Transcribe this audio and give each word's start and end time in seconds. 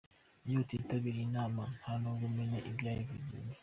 Iyo 0.47 0.57
utitabiriye 0.63 1.23
inama 1.29 1.61
nta 1.77 1.93
nubwo 2.01 2.23
umenya 2.29 2.59
ibyayivugiwemo. 2.69 3.53